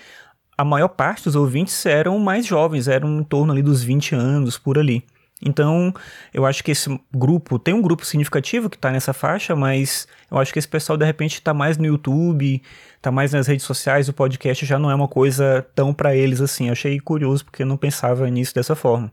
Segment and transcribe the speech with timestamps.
[0.56, 4.58] a maior parte dos ouvintes eram mais jovens, eram em torno ali dos 20 anos,
[4.58, 5.02] por ali.
[5.42, 5.92] Então,
[6.32, 10.38] eu acho que esse grupo, tem um grupo significativo que está nessa faixa, mas eu
[10.38, 12.62] acho que esse pessoal de repente está mais no YouTube,
[12.96, 16.40] está mais nas redes sociais, o podcast já não é uma coisa tão para eles
[16.40, 16.66] assim.
[16.66, 19.12] Eu achei curioso porque eu não pensava nisso dessa forma.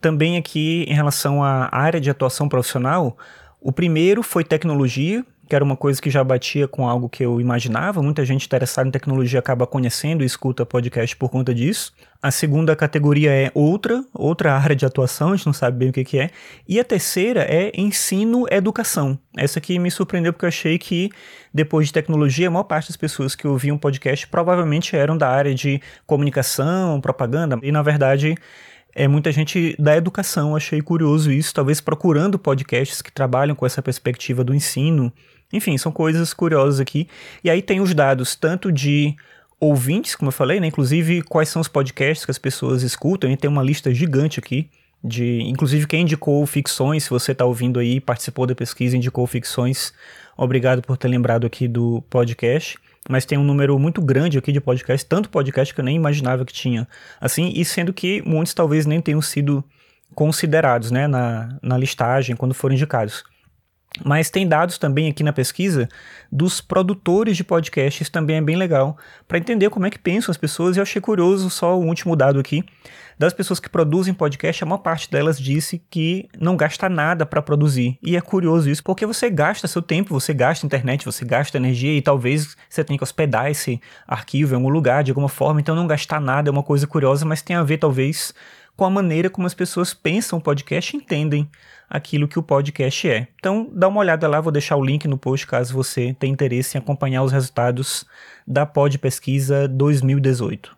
[0.00, 3.18] Também aqui, em relação à área de atuação profissional,
[3.60, 7.40] o primeiro foi tecnologia, que era uma coisa que já batia com algo que eu
[7.40, 8.02] imaginava.
[8.02, 11.92] Muita gente interessada em tecnologia acaba conhecendo e escuta podcast por conta disso.
[12.22, 15.92] A segunda categoria é outra, outra área de atuação, a gente não sabe bem o
[15.92, 16.30] que, que é.
[16.68, 19.18] E a terceira é ensino-educação.
[19.36, 21.10] Essa aqui me surpreendeu porque eu achei que,
[21.52, 25.54] depois de tecnologia, a maior parte das pessoas que ouviam podcast provavelmente eram da área
[25.54, 28.36] de comunicação, propaganda, e na verdade
[29.04, 30.54] é muita gente da educação.
[30.54, 35.12] Achei curioso isso, talvez procurando podcasts que trabalham com essa perspectiva do ensino
[35.52, 37.08] enfim, são coisas curiosas aqui.
[37.42, 39.16] E aí tem os dados tanto de
[39.58, 40.66] ouvintes, como eu falei, né?
[40.66, 43.30] Inclusive, quais são os podcasts que as pessoas escutam.
[43.30, 44.68] E tem uma lista gigante aqui
[45.02, 47.04] de, inclusive, quem indicou ficções.
[47.04, 49.92] Se você está ouvindo aí, participou da pesquisa, indicou ficções.
[50.36, 52.78] Obrigado por ter lembrado aqui do podcast.
[53.08, 56.44] Mas tem um número muito grande aqui de podcasts, tanto podcast que eu nem imaginava
[56.44, 56.86] que tinha.
[57.20, 59.64] Assim, e sendo que muitos talvez nem tenham sido
[60.14, 63.24] considerados, né, na, na listagem quando foram indicados.
[64.04, 65.88] Mas tem dados também aqui na pesquisa
[66.30, 70.36] dos produtores de podcasts, também é bem legal, para entender como é que pensam as
[70.36, 70.76] pessoas.
[70.76, 72.64] E eu achei curioso só o último dado aqui.
[73.18, 77.42] Das pessoas que produzem podcast, a maior parte delas disse que não gasta nada para
[77.42, 77.98] produzir.
[78.00, 81.96] E é curioso isso, porque você gasta seu tempo, você gasta internet, você gasta energia
[81.96, 85.60] e talvez você tenha que hospedar esse arquivo em algum lugar de alguma forma.
[85.60, 88.32] Então não gastar nada é uma coisa curiosa, mas tem a ver talvez
[88.78, 91.50] com a maneira como as pessoas pensam o podcast e entendem
[91.90, 93.26] aquilo que o podcast é.
[93.36, 96.78] Então, dá uma olhada lá, vou deixar o link no post caso você tenha interesse
[96.78, 98.06] em acompanhar os resultados
[98.46, 100.77] da Pod Pesquisa 2018.